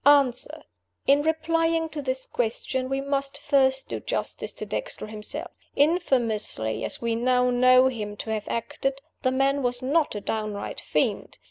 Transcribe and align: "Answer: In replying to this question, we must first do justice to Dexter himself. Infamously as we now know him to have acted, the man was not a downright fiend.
"Answer: 0.03 0.63
In 1.05 1.21
replying 1.21 1.87
to 1.89 2.01
this 2.01 2.25
question, 2.25 2.89
we 2.89 3.01
must 3.01 3.37
first 3.37 3.87
do 3.87 3.99
justice 3.99 4.51
to 4.53 4.65
Dexter 4.65 5.05
himself. 5.05 5.51
Infamously 5.75 6.83
as 6.83 7.03
we 7.03 7.13
now 7.15 7.51
know 7.51 7.85
him 7.87 8.17
to 8.17 8.31
have 8.31 8.47
acted, 8.49 8.99
the 9.21 9.29
man 9.29 9.61
was 9.61 9.83
not 9.83 10.15
a 10.15 10.19
downright 10.21 10.79
fiend. 10.79 11.37